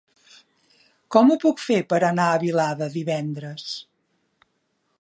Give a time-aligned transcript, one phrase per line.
[1.15, 3.69] Com ho puc fer per anar a Vilada divendres?